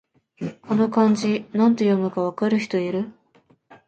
[0.63, 3.11] この漢字、なんて読むか分かる人いる？